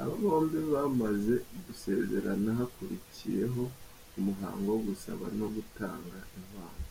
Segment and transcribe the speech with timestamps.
[0.00, 3.62] Aba bombi bamaze gusezerana hakurikiyeho
[4.18, 6.86] umuhango wo gusaba no gutanga inkwano.